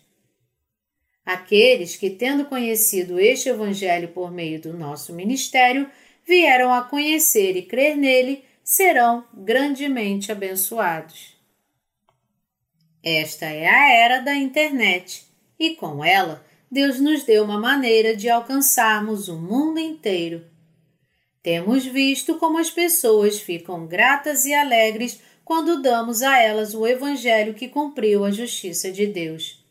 Aqueles 1.26 1.96
que, 1.96 2.10
tendo 2.10 2.46
conhecido 2.46 3.20
este 3.20 3.50
Evangelho 3.50 4.10
por 4.10 4.32
meio 4.32 4.60
do 4.60 4.74
nosso 4.74 5.14
ministério, 5.14 5.90
vieram 6.26 6.74
a 6.74 6.84
conhecer 6.84 7.56
e 7.56 7.62
crer 7.62 7.96
nele, 7.96 8.44
serão 8.70 9.26
grandemente 9.34 10.32
abençoados. 10.32 11.36
Esta 13.04 13.48
é 13.48 13.68
a 13.68 13.92
era 13.92 14.20
da 14.20 14.36
internet 14.36 15.26
e 15.58 15.72
com 15.72 16.06
ela 16.06 16.46
Deus 16.70 17.00
nos 17.00 17.24
deu 17.24 17.44
uma 17.44 17.60
maneira 17.60 18.16
de 18.16 18.30
alcançarmos 18.30 19.28
o 19.28 19.36
mundo 19.36 19.80
inteiro. 19.80 20.46
Temos 21.42 21.84
visto 21.84 22.38
como 22.38 22.60
as 22.60 22.70
pessoas 22.70 23.40
ficam 23.40 23.88
gratas 23.88 24.46
e 24.46 24.54
alegres 24.54 25.20
quando 25.44 25.82
damos 25.82 26.22
a 26.22 26.40
elas 26.40 26.76
o 26.76 26.86
Evangelho 26.86 27.56
que 27.56 27.70
cumpriu 27.70 28.24
a 28.24 28.30
justiça 28.30 28.92
de 28.92 29.08
Deus. 29.08 29.66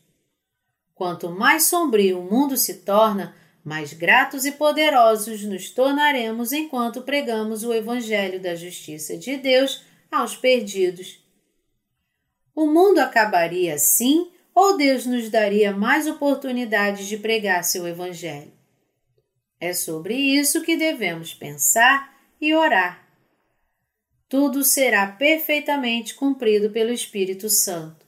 Quanto 0.93 1.29
mais 1.29 1.63
sombrio 1.63 2.19
o 2.19 2.29
mundo 2.29 2.57
se 2.57 2.79
torna, 2.79 3.33
mais 3.69 3.93
gratos 3.93 4.45
e 4.45 4.53
poderosos 4.53 5.43
nos 5.43 5.69
tornaremos 5.69 6.51
enquanto 6.51 7.03
pregamos 7.03 7.63
o 7.63 7.71
Evangelho 7.71 8.41
da 8.41 8.55
Justiça 8.55 9.15
de 9.15 9.37
Deus 9.37 9.83
aos 10.11 10.35
perdidos. 10.35 11.23
O 12.55 12.65
mundo 12.65 12.97
acabaria 12.97 13.75
assim 13.75 14.31
ou 14.55 14.75
Deus 14.75 15.05
nos 15.05 15.29
daria 15.29 15.71
mais 15.71 16.07
oportunidades 16.07 17.05
de 17.05 17.15
pregar 17.17 17.63
seu 17.63 17.87
Evangelho? 17.87 18.51
É 19.59 19.71
sobre 19.71 20.15
isso 20.15 20.63
que 20.63 20.75
devemos 20.75 21.35
pensar 21.35 22.17
e 22.41 22.55
orar. 22.55 23.07
Tudo 24.27 24.63
será 24.63 25.05
perfeitamente 25.05 26.15
cumprido 26.15 26.71
pelo 26.71 26.91
Espírito 26.91 27.47
Santo. 27.47 28.03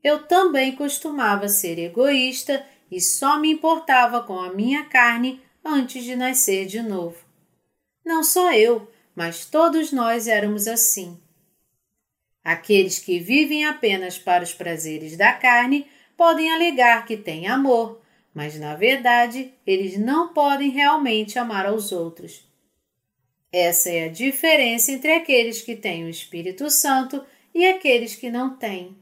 Eu 0.00 0.28
também 0.28 0.76
costumava 0.76 1.48
ser 1.48 1.76
egoísta 1.76 2.64
e 2.90 3.00
só 3.00 3.38
me 3.38 3.50
importava 3.52 4.22
com 4.22 4.38
a 4.38 4.52
minha 4.52 4.84
carne 4.84 5.40
antes 5.64 6.04
de 6.04 6.16
nascer 6.16 6.66
de 6.66 6.80
novo. 6.80 7.16
Não 8.04 8.22
só 8.22 8.52
eu, 8.52 8.90
mas 9.14 9.44
todos 9.44 9.92
nós 9.92 10.26
éramos 10.26 10.66
assim. 10.66 11.18
Aqueles 12.42 12.98
que 12.98 13.18
vivem 13.18 13.66
apenas 13.66 14.18
para 14.18 14.42
os 14.42 14.54
prazeres 14.54 15.16
da 15.16 15.32
carne 15.32 15.86
podem 16.16 16.50
alegar 16.52 17.04
que 17.04 17.16
têm 17.16 17.46
amor, 17.46 18.00
mas 18.32 18.58
na 18.58 18.74
verdade 18.74 19.52
eles 19.66 19.98
não 19.98 20.32
podem 20.32 20.70
realmente 20.70 21.38
amar 21.38 21.66
aos 21.66 21.92
outros. 21.92 22.48
Essa 23.52 23.90
é 23.90 24.04
a 24.04 24.08
diferença 24.08 24.92
entre 24.92 25.12
aqueles 25.12 25.62
que 25.62 25.74
têm 25.74 26.04
o 26.04 26.08
Espírito 26.08 26.70
Santo 26.70 27.24
e 27.54 27.66
aqueles 27.66 28.14
que 28.14 28.30
não 28.30 28.56
têm. 28.56 28.96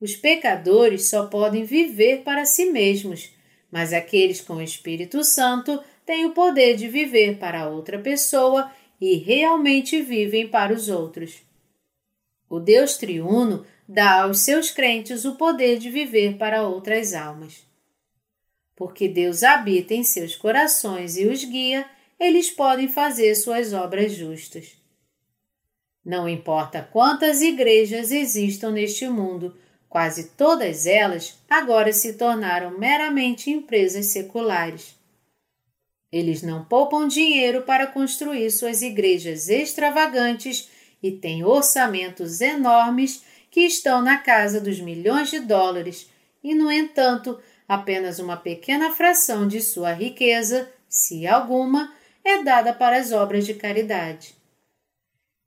Os 0.00 0.14
pecadores 0.14 1.08
só 1.08 1.26
podem 1.26 1.64
viver 1.64 2.22
para 2.22 2.44
si 2.44 2.66
mesmos, 2.66 3.30
mas 3.70 3.92
aqueles 3.92 4.40
com 4.40 4.56
o 4.56 4.62
Espírito 4.62 5.24
Santo 5.24 5.82
têm 6.04 6.26
o 6.26 6.32
poder 6.32 6.76
de 6.76 6.86
viver 6.86 7.38
para 7.38 7.68
outra 7.68 7.98
pessoa 7.98 8.70
e 9.00 9.16
realmente 9.16 10.00
vivem 10.02 10.48
para 10.48 10.72
os 10.72 10.88
outros. 10.88 11.42
O 12.48 12.60
Deus 12.60 12.96
triuno 12.96 13.66
dá 13.88 14.22
aos 14.22 14.40
seus 14.40 14.70
crentes 14.70 15.24
o 15.24 15.36
poder 15.36 15.78
de 15.78 15.90
viver 15.90 16.36
para 16.36 16.66
outras 16.66 17.14
almas. 17.14 17.66
Porque 18.74 19.08
Deus 19.08 19.42
habita 19.42 19.94
em 19.94 20.04
seus 20.04 20.36
corações 20.36 21.16
e 21.16 21.26
os 21.26 21.42
guia, 21.44 21.88
eles 22.20 22.50
podem 22.50 22.88
fazer 22.88 23.34
suas 23.34 23.72
obras 23.72 24.12
justas. 24.12 24.76
Não 26.04 26.28
importa 26.28 26.88
quantas 26.92 27.40
igrejas 27.40 28.12
existam 28.12 28.70
neste 28.70 29.08
mundo, 29.08 29.56
Quase 29.96 30.24
todas 30.36 30.84
elas 30.84 31.38
agora 31.48 31.90
se 31.90 32.12
tornaram 32.12 32.78
meramente 32.78 33.50
empresas 33.50 34.04
seculares. 34.08 34.94
Eles 36.12 36.42
não 36.42 36.66
poupam 36.66 37.08
dinheiro 37.08 37.62
para 37.62 37.86
construir 37.86 38.50
suas 38.50 38.82
igrejas 38.82 39.48
extravagantes 39.48 40.68
e 41.02 41.10
têm 41.10 41.44
orçamentos 41.44 42.42
enormes 42.42 43.24
que 43.50 43.62
estão 43.62 44.02
na 44.02 44.18
casa 44.18 44.60
dos 44.60 44.78
milhões 44.80 45.30
de 45.30 45.40
dólares, 45.40 46.10
e, 46.44 46.54
no 46.54 46.70
entanto, 46.70 47.40
apenas 47.66 48.18
uma 48.18 48.36
pequena 48.36 48.92
fração 48.92 49.48
de 49.48 49.62
sua 49.62 49.94
riqueza, 49.94 50.70
se 50.86 51.26
alguma, 51.26 51.90
é 52.22 52.42
dada 52.42 52.74
para 52.74 52.98
as 52.98 53.12
obras 53.12 53.46
de 53.46 53.54
caridade. 53.54 54.34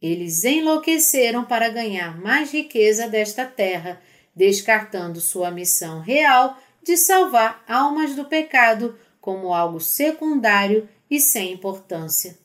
Eles 0.02 0.44
enlouqueceram 0.44 1.46
para 1.46 1.70
ganhar 1.70 2.20
mais 2.20 2.52
riqueza 2.52 3.08
desta 3.08 3.46
terra 3.46 4.02
descartando 4.36 5.20
sua 5.20 5.52
missão 5.52 6.02
real 6.02 6.58
de 6.84 6.96
salvar 6.98 7.64
almas 7.68 8.16
do 8.16 8.26
pecado 8.26 8.98
como 9.20 9.54
algo 9.54 9.80
secundário 9.80 10.88
e 11.10 11.20
sem 11.20 11.54
importância. 11.54 12.38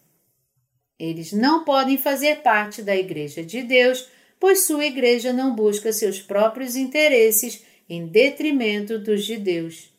Eles 0.99 1.33
não 1.33 1.65
podem 1.65 1.97
fazer 1.97 2.43
parte 2.43 2.83
da 2.83 2.97
Igreja 2.97 3.45
de 3.45 3.63
Deus, 3.63 4.09
pois 4.39 4.67
sua 4.67 4.85
igreja 4.85 5.33
não 5.33 5.55
busca 5.55 5.93
seus 5.93 6.21
próprios 6.21 6.77
interesses 6.77 7.65
em 7.89 8.07
detrimento 8.07 8.99
dos 8.99 9.25
de 9.25 9.37
Deus. 9.37 9.93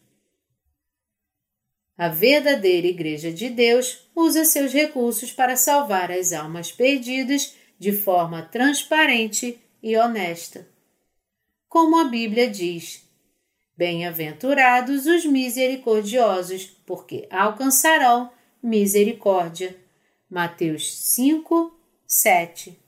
A 1.97 2.09
verdadeira 2.09 2.87
Igreja 2.87 3.31
de 3.31 3.49
Deus 3.49 4.09
usa 4.13 4.43
seus 4.43 4.73
recursos 4.73 5.31
para 5.31 5.55
salvar 5.55 6.11
as 6.11 6.33
almas 6.33 6.71
perdidas 6.71 7.55
de 7.79 7.91
forma 7.93 8.41
transparente 8.41 9.59
e 9.81 9.95
honesta 9.95 10.74
como 11.75 11.97
a 11.97 12.05
Bíblia 12.05 12.49
diz. 12.49 13.03
Bem-aventurados 13.75 15.05
os 15.05 15.25
misericordiosos, 15.25 16.67
porque 16.85 17.27
alcançarão 17.29 18.31
misericórdia. 18.63 19.75
Mateus 20.29 20.89
5, 20.97 21.77
7. 22.07 22.79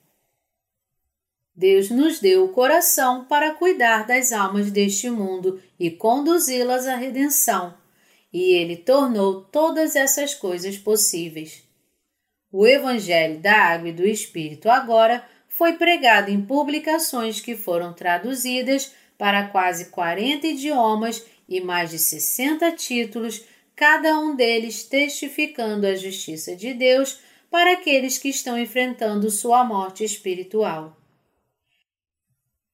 Deus 1.54 1.90
nos 1.90 2.22
deu 2.22 2.46
o 2.46 2.54
coração 2.54 3.26
para 3.26 3.54
cuidar 3.56 4.08
das 4.08 4.32
almas 4.32 4.72
deste 4.72 5.10
mundo 5.10 5.62
e 5.78 5.92
conduzi-las 5.92 6.88
à 6.88 6.96
redenção, 6.96 7.76
e 8.32 8.54
Ele 8.54 8.78
tornou 8.78 9.42
todas 9.42 9.98
essas 9.98 10.34
coisas 10.34 10.78
possíveis. 10.78 11.62
O 12.50 12.66
Evangelho 12.66 13.40
da 13.40 13.54
Água 13.54 13.90
e 13.90 13.94
do 13.94 14.08
Espírito 14.08 14.70
agora 14.70 15.28
foi 15.58 15.74
pregado 15.74 16.30
em 16.30 16.40
publicações 16.40 17.42
que 17.42 17.56
foram 17.56 17.92
traduzidas 17.92 18.94
para 19.18 19.48
quase 19.48 19.86
40 19.86 20.46
idiomas 20.46 21.26
e 21.50 21.60
mais 21.60 21.90
de 21.90 21.98
60 21.98 22.74
títulos, 22.74 23.44
cada 23.76 24.20
um 24.20 24.36
deles 24.36 24.84
testificando 24.84 25.88
a 25.88 25.96
justiça 25.96 26.56
de 26.56 26.76
Deus 26.76 27.20
para 27.50 27.72
aqueles 27.72 28.20
que 28.20 28.30
estão 28.30 28.56
enfrentando 28.60 29.32
sua 29.32 29.64
morte 29.64 30.04
espiritual. 30.04 30.96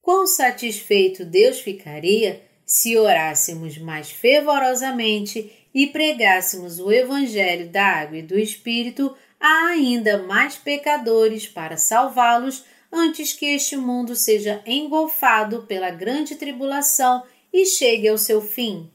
Quão 0.01 0.27
satisfeito 0.27 1.23
Deus 1.23 1.61
ficaria 1.61 2.43
se 2.65 2.97
orássemos 2.97 3.77
mais 3.77 4.11
fervorosamente 4.11 5.49
e 5.73 5.87
pregássemos 5.87 6.79
o 6.79 6.91
Evangelho 6.91 7.69
da 7.69 7.85
Água 7.85 8.17
e 8.17 8.21
do 8.21 8.37
Espírito 8.37 9.15
a 9.39 9.67
ainda 9.67 10.23
mais 10.23 10.57
pecadores 10.57 11.47
para 11.47 11.77
salvá-los 11.77 12.65
antes 12.93 13.33
que 13.33 13.47
este 13.47 13.75
mundo 13.75 14.15
seja 14.15 14.61
engolfado 14.67 15.63
pela 15.63 15.89
grande 15.89 16.35
tribulação 16.35 17.23
e 17.51 17.65
chegue 17.65 18.07
ao 18.07 18.17
seu 18.19 18.39
fim. 18.39 18.91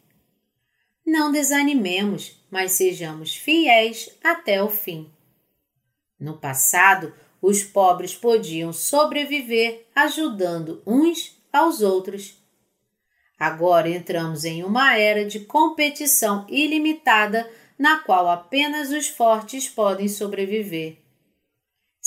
Não 1.04 1.32
desanimemos, 1.32 2.40
mas 2.48 2.72
sejamos 2.72 3.34
fiéis 3.34 4.08
até 4.22 4.62
o 4.62 4.68
fim. 4.68 5.10
No 6.18 6.38
passado, 6.38 7.12
os 7.42 7.64
pobres 7.64 8.14
podiam 8.14 8.72
sobreviver 8.72 9.86
ajudando 9.94 10.80
uns 10.86 11.36
aos 11.52 11.80
outros. 11.80 12.40
Agora 13.38 13.88
entramos 13.88 14.44
em 14.44 14.62
uma 14.62 14.96
era 14.96 15.24
de 15.24 15.40
competição 15.40 16.46
ilimitada 16.48 17.48
na 17.78 17.98
qual 18.00 18.28
apenas 18.28 18.90
os 18.90 19.08
fortes 19.08 19.68
podem 19.68 20.08
sobreviver. 20.08 20.98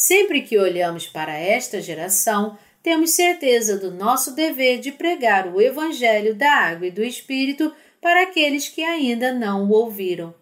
Sempre 0.03 0.41
que 0.41 0.57
olhamos 0.57 1.05
para 1.05 1.37
esta 1.37 1.79
geração, 1.79 2.57
temos 2.81 3.11
certeza 3.11 3.77
do 3.77 3.91
nosso 3.91 4.33
dever 4.33 4.79
de 4.79 4.91
pregar 4.91 5.53
o 5.53 5.61
Evangelho 5.61 6.33
da 6.33 6.51
Água 6.51 6.87
e 6.87 6.91
do 6.91 7.03
Espírito 7.03 7.71
para 8.01 8.23
aqueles 8.23 8.67
que 8.67 8.81
ainda 8.81 9.31
não 9.31 9.69
o 9.69 9.73
ouviram. 9.73 10.33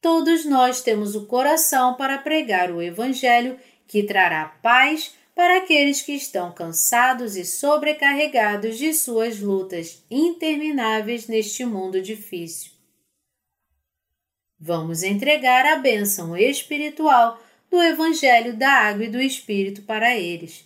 Todos 0.00 0.46
nós 0.46 0.80
temos 0.80 1.14
o 1.14 1.26
coração 1.26 1.96
para 1.96 2.16
pregar 2.16 2.70
o 2.70 2.80
Evangelho 2.80 3.58
que 3.86 4.02
trará 4.02 4.46
paz 4.62 5.14
para 5.34 5.58
aqueles 5.58 6.00
que 6.00 6.12
estão 6.12 6.50
cansados 6.50 7.36
e 7.36 7.44
sobrecarregados 7.44 8.78
de 8.78 8.94
suas 8.94 9.38
lutas 9.38 10.02
intermináveis 10.10 11.26
neste 11.28 11.62
mundo 11.66 12.00
difícil. 12.00 12.72
Vamos 14.58 15.02
entregar 15.02 15.66
a 15.66 15.76
bênção 15.76 16.34
espiritual 16.34 17.38
do 17.70 17.82
Evangelho 17.82 18.56
da 18.56 18.70
Água 18.70 19.04
e 19.04 19.10
do 19.10 19.20
Espírito 19.20 19.82
para 19.82 20.16
eles. 20.16 20.64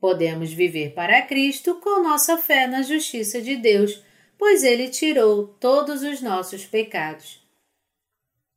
Podemos 0.00 0.52
viver 0.52 0.94
para 0.94 1.22
Cristo 1.22 1.76
com 1.76 2.02
nossa 2.02 2.38
fé 2.38 2.66
na 2.66 2.82
justiça 2.82 3.40
de 3.40 3.56
Deus, 3.56 4.02
pois 4.38 4.62
Ele 4.62 4.88
tirou 4.88 5.48
todos 5.60 6.02
os 6.02 6.20
nossos 6.20 6.64
pecados. 6.64 7.42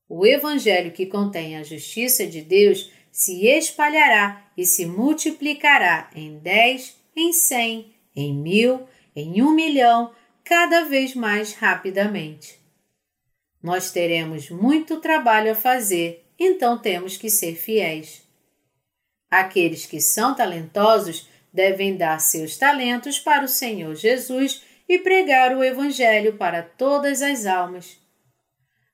O 0.08 0.26
Evangelho 0.26 0.92
que 0.92 1.06
contém 1.06 1.58
a 1.58 1.64
justiça 1.64 2.28
de 2.28 2.42
Deus 2.42 2.92
se 3.12 3.48
espalhará 3.48 4.46
e 4.56 4.66
se 4.66 4.86
multiplicará 4.86 6.10
em 6.16 6.38
dez, 6.38 6.96
em 7.16 7.34
cem, 7.34 7.94
em 8.16 8.34
mil, 8.34 8.88
em 9.16 9.42
um 9.42 9.52
milhão, 9.52 10.14
cada 10.44 10.84
vez 10.86 11.16
mais 11.16 11.54
rapidamente. 11.54 12.60
Nós 13.62 13.92
teremos 13.92 14.50
muito 14.50 15.00
trabalho 15.00 15.52
a 15.52 15.56
fazer, 15.56 16.26
então 16.44 16.76
temos 16.76 17.18
que 17.18 17.30
ser 17.30 17.56
fiéis. 17.56 18.24
Aqueles 19.30 19.86
que 19.86 20.02
são 20.02 20.36
talentosos 20.36 21.30
devem 21.54 21.96
dar 21.96 22.20
seus 22.20 22.58
talentos 22.58 23.20
para 23.20 23.46
o 23.46 23.48
Senhor 23.48 23.94
Jesus 23.96 24.64
e 24.90 24.98
pregar 24.98 25.56
o 25.56 25.64
Evangelho 25.64 26.34
para 26.38 26.64
todas 26.64 27.22
as 27.22 27.46
almas. 27.46 27.96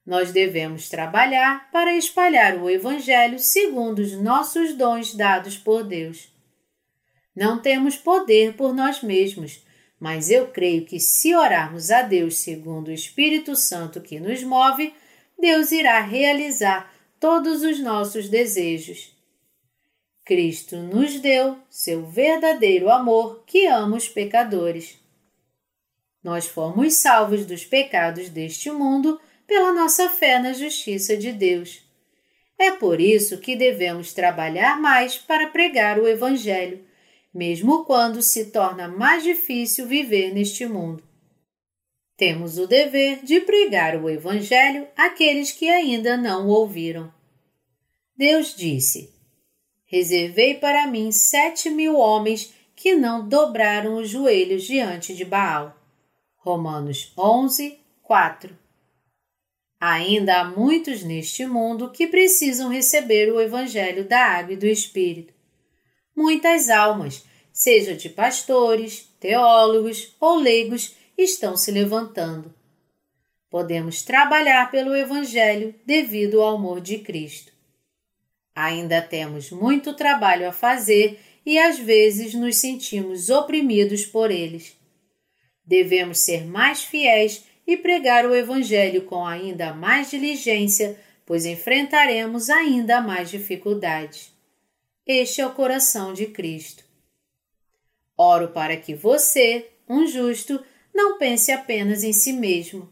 Nós 0.05 0.33
devemos 0.33 0.89
trabalhar 0.89 1.71
para 1.71 1.95
espalhar 1.95 2.57
o 2.57 2.69
Evangelho 2.69 3.39
segundo 3.39 3.99
os 3.99 4.11
nossos 4.11 4.73
dons 4.73 5.15
dados 5.15 5.57
por 5.57 5.85
Deus. 5.85 6.29
Não 7.33 7.61
temos 7.61 7.95
poder 7.95 8.55
por 8.55 8.73
nós 8.73 9.01
mesmos, 9.01 9.65
mas 9.97 10.29
eu 10.29 10.47
creio 10.47 10.85
que 10.85 10.99
se 10.99 11.33
orarmos 11.33 11.91
a 11.91 12.01
Deus 12.01 12.39
segundo 12.39 12.89
o 12.89 12.93
Espírito 12.93 13.55
Santo 13.55 14.01
que 14.01 14.19
nos 14.19 14.43
move, 14.43 14.93
Deus 15.39 15.71
irá 15.71 16.01
realizar 16.01 16.96
todos 17.19 17.63
os 17.63 17.79
nossos 17.79 18.29
desejos. 18.29 19.15
Cristo 20.23 20.75
nos 20.77 21.19
deu 21.19 21.57
seu 21.69 22.05
verdadeiro 22.05 22.89
amor 22.89 23.43
que 23.45 23.65
ama 23.65 23.95
os 23.95 24.09
pecadores. 24.09 24.99
Nós 26.23 26.45
fomos 26.45 26.95
salvos 26.95 27.45
dos 27.45 27.63
pecados 27.63 28.29
deste 28.29 28.69
mundo 28.69 29.19
pela 29.47 29.71
nossa 29.71 30.09
fé 30.09 30.37
na 30.39 30.51
justiça 30.51 31.15
de 31.15 31.31
Deus. 31.31 31.81
É 32.59 32.71
por 32.71 32.99
isso 32.99 33.37
que 33.37 33.55
devemos 33.55 34.13
trabalhar 34.13 34.81
mais 34.81 35.15
para 35.15 35.47
pregar 35.47 35.99
o 35.99 36.07
Evangelho, 36.07 36.83
mesmo 37.33 37.85
quando 37.85 38.21
se 38.21 38.45
torna 38.47 38.87
mais 38.87 39.23
difícil 39.23 39.85
viver 39.85 40.33
neste 40.33 40.65
mundo. 40.65 41.06
Temos 42.17 42.57
o 42.57 42.65
dever 42.65 43.23
de 43.23 43.39
pregar 43.41 43.95
o 43.95 44.09
Evangelho 44.09 44.87
àqueles 44.97 45.51
que 45.51 45.69
ainda 45.69 46.17
não 46.17 46.47
o 46.47 46.49
ouviram. 46.49 47.13
Deus 48.17 48.55
disse: 48.55 49.13
Reservei 49.85 50.55
para 50.55 50.87
mim 50.87 51.11
sete 51.11 51.69
mil 51.69 51.95
homens 51.95 52.51
que 52.75 52.95
não 52.95 53.27
dobraram 53.27 53.97
os 53.97 54.09
joelhos 54.09 54.63
diante 54.63 55.15
de 55.15 55.23
Baal. 55.23 55.77
Romanos 56.37 57.13
11, 57.15 57.77
4 58.01 58.57
Ainda 59.79 60.39
há 60.39 60.43
muitos 60.43 61.03
neste 61.03 61.45
mundo 61.45 61.91
que 61.91 62.07
precisam 62.07 62.69
receber 62.69 63.31
o 63.31 63.39
Evangelho 63.39 64.07
da 64.07 64.19
Água 64.19 64.53
e 64.53 64.57
do 64.57 64.65
Espírito. 64.65 65.33
Muitas 66.15 66.69
almas, 66.71 67.23
seja 67.53 67.93
de 67.93 68.09
pastores, 68.09 69.07
teólogos 69.19 70.15
ou 70.19 70.39
leigos, 70.39 70.95
estão 71.17 71.57
se 71.57 71.71
levantando. 71.71 72.53
Podemos 73.49 74.01
trabalhar 74.03 74.69
pelo 74.69 74.95
Evangelho 74.95 75.73
devido 75.85 76.41
ao 76.41 76.55
amor 76.55 76.81
de 76.81 76.99
Cristo. 76.99 77.51
Ainda 78.53 79.01
temos 79.01 79.51
muito 79.51 79.93
trabalho 79.93 80.47
a 80.47 80.51
fazer 80.51 81.19
e 81.45 81.57
às 81.57 81.79
vezes 81.79 82.33
nos 82.33 82.57
sentimos 82.57 83.29
oprimidos 83.29 84.05
por 84.05 84.31
eles. 84.31 84.75
Devemos 85.65 86.19
ser 86.19 86.45
mais 86.45 86.83
fiéis 86.83 87.45
e 87.65 87.77
pregar 87.77 88.25
o 88.25 88.35
Evangelho 88.35 89.03
com 89.03 89.25
ainda 89.25 89.73
mais 89.73 90.09
diligência, 90.09 90.99
pois 91.25 91.45
enfrentaremos 91.45 92.49
ainda 92.49 93.01
mais 93.01 93.29
dificuldades. 93.29 94.33
Este 95.05 95.41
é 95.41 95.45
o 95.45 95.53
coração 95.53 96.13
de 96.13 96.25
Cristo. 96.27 96.83
Oro 98.17 98.49
para 98.49 98.75
que 98.75 98.95
você, 98.95 99.69
um 99.87 100.07
justo, 100.07 100.61
não 100.97 101.19
pense 101.19 101.51
apenas 101.51 102.03
em 102.03 102.11
si 102.11 102.33
mesmo. 102.33 102.91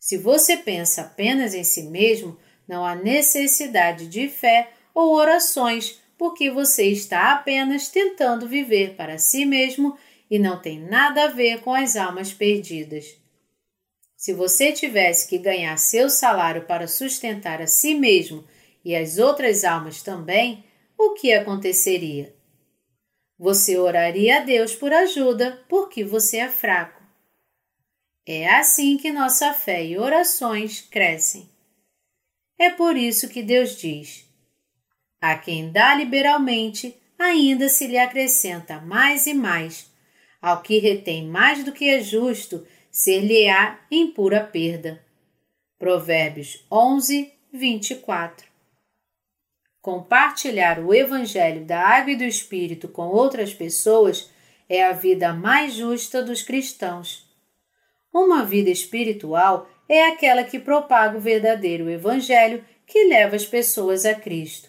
Se 0.00 0.18
você 0.18 0.56
pensa 0.56 1.02
apenas 1.02 1.54
em 1.54 1.62
si 1.62 1.84
mesmo, 1.84 2.36
não 2.66 2.84
há 2.84 2.96
necessidade 2.96 4.08
de 4.08 4.28
fé 4.28 4.72
ou 4.92 5.14
orações, 5.14 6.00
porque 6.18 6.50
você 6.50 6.86
está 6.86 7.32
apenas 7.32 7.88
tentando 7.88 8.48
viver 8.48 8.96
para 8.96 9.16
si 9.16 9.46
mesmo 9.46 9.96
e 10.28 10.40
não 10.40 10.60
tem 10.60 10.80
nada 10.80 11.26
a 11.26 11.28
ver 11.28 11.60
com 11.60 11.72
as 11.72 11.94
almas 11.94 12.32
perdidas. 12.32 13.16
Se 14.16 14.32
você 14.32 14.72
tivesse 14.72 15.28
que 15.28 15.38
ganhar 15.38 15.76
seu 15.78 16.10
salário 16.10 16.66
para 16.66 16.88
sustentar 16.88 17.62
a 17.62 17.66
si 17.68 17.94
mesmo 17.94 18.44
e 18.84 18.96
as 18.96 19.18
outras 19.18 19.62
almas 19.62 20.02
também, 20.02 20.64
o 20.98 21.14
que 21.14 21.32
aconteceria? 21.32 22.34
Você 23.38 23.78
oraria 23.78 24.38
a 24.38 24.40
Deus 24.40 24.74
por 24.74 24.92
ajuda 24.92 25.64
porque 25.68 26.02
você 26.02 26.38
é 26.38 26.48
fraco. 26.48 26.99
É 28.26 28.48
assim 28.54 28.96
que 28.96 29.10
nossa 29.10 29.52
fé 29.54 29.84
e 29.84 29.98
orações 29.98 30.80
crescem. 30.80 31.48
É 32.58 32.70
por 32.70 32.96
isso 32.96 33.28
que 33.28 33.42
Deus 33.42 33.76
diz: 33.76 34.28
A 35.20 35.36
quem 35.36 35.72
dá 35.72 35.94
liberalmente, 35.94 36.94
ainda 37.18 37.68
se 37.68 37.86
lhe 37.86 37.98
acrescenta 37.98 38.80
mais 38.80 39.26
e 39.26 39.32
mais. 39.32 39.90
Ao 40.40 40.62
que 40.62 40.78
retém 40.78 41.26
mais 41.26 41.64
do 41.64 41.72
que 41.72 41.88
é 41.88 42.02
justo, 42.02 42.66
ser-lhe-á 42.90 43.80
em 43.90 44.10
pura 44.10 44.44
perda. 44.44 45.02
Provérbios 45.78 46.64
11, 46.70 47.32
24. 47.52 48.46
Compartilhar 49.80 50.78
o 50.78 50.92
Evangelho 50.92 51.64
da 51.64 51.80
Água 51.80 52.12
e 52.12 52.16
do 52.16 52.24
Espírito 52.24 52.86
com 52.88 53.06
outras 53.08 53.54
pessoas 53.54 54.30
é 54.68 54.84
a 54.84 54.92
vida 54.92 55.32
mais 55.32 55.74
justa 55.74 56.22
dos 56.22 56.42
cristãos. 56.42 57.29
Uma 58.12 58.44
vida 58.44 58.70
espiritual 58.70 59.68
é 59.88 60.06
aquela 60.06 60.44
que 60.44 60.58
propaga 60.58 61.16
o 61.16 61.20
verdadeiro 61.20 61.88
Evangelho 61.88 62.64
que 62.86 63.04
leva 63.04 63.36
as 63.36 63.46
pessoas 63.46 64.04
a 64.04 64.14
Cristo. 64.14 64.68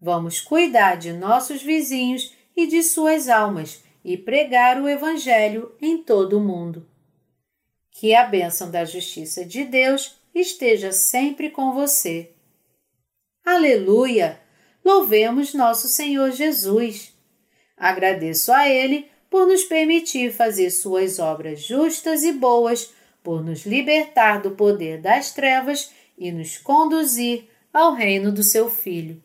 Vamos 0.00 0.40
cuidar 0.40 0.96
de 0.96 1.12
nossos 1.12 1.62
vizinhos 1.62 2.34
e 2.56 2.66
de 2.66 2.82
suas 2.82 3.28
almas 3.28 3.82
e 4.04 4.16
pregar 4.16 4.80
o 4.80 4.88
Evangelho 4.88 5.74
em 5.80 5.98
todo 5.98 6.38
o 6.38 6.44
mundo. 6.44 6.86
Que 7.90 8.14
a 8.14 8.24
bênção 8.24 8.70
da 8.70 8.84
justiça 8.84 9.44
de 9.44 9.64
Deus 9.64 10.16
esteja 10.34 10.92
sempre 10.92 11.50
com 11.50 11.72
você. 11.72 12.30
Aleluia! 13.44 14.40
Louvemos 14.84 15.54
nosso 15.54 15.88
Senhor 15.88 16.30
Jesus. 16.30 17.14
Agradeço 17.76 18.52
a 18.52 18.68
Ele 18.68 19.10
por 19.34 19.48
nos 19.48 19.64
permitir 19.64 20.32
fazer 20.32 20.70
Suas 20.70 21.18
obras 21.18 21.60
justas 21.60 22.22
e 22.22 22.30
boas, 22.30 22.94
por 23.20 23.44
nos 23.44 23.66
libertar 23.66 24.40
do 24.40 24.52
poder 24.52 25.00
das 25.00 25.32
trevas 25.32 25.90
e 26.16 26.30
nos 26.30 26.56
conduzir 26.56 27.50
ao 27.72 27.94
reino 27.94 28.30
do 28.30 28.44
Seu 28.44 28.70
Filho. 28.70 29.20